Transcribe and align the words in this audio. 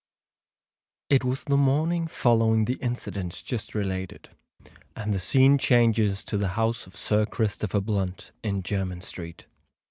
It 1.11 1.23
was 1.23 1.43
the 1.43 1.55
morning 1.57 2.07
following 2.07 2.65
the 2.65 2.79
incidents 2.81 3.43
just 3.43 3.75
related; 3.75 4.29
and 4.95 5.13
the 5.13 5.19
scene 5.19 5.59
changes 5.59 6.23
to 6.23 6.37
the 6.37 6.47
house 6.57 6.87
of 6.87 6.95
Sir 6.95 7.27
Christopher 7.27 7.81
Blunt, 7.81 8.31
in 8.41 8.63
Jermyn 8.63 9.03
Street. 9.03 9.45